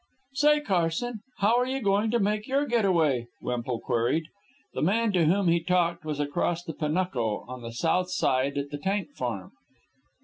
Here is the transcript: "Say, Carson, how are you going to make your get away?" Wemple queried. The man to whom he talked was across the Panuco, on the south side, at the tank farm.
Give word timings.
"Say, 0.33 0.61
Carson, 0.61 1.21
how 1.37 1.57
are 1.59 1.67
you 1.67 1.79
going 1.79 2.09
to 2.09 2.17
make 2.19 2.47
your 2.47 2.65
get 2.65 2.85
away?" 2.85 3.27
Wemple 3.39 3.79
queried. 3.81 4.29
The 4.73 4.81
man 4.81 5.11
to 5.13 5.25
whom 5.25 5.47
he 5.47 5.59
talked 5.59 6.05
was 6.05 6.19
across 6.19 6.63
the 6.63 6.73
Panuco, 6.73 7.45
on 7.47 7.61
the 7.61 7.71
south 7.71 8.09
side, 8.09 8.57
at 8.57 8.71
the 8.71 8.79
tank 8.79 9.11
farm. 9.15 9.51